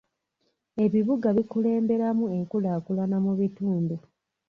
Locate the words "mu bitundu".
3.25-3.95